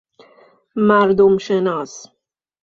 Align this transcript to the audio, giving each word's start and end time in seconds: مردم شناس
مردم 0.75 1.37
شناس 1.37 2.07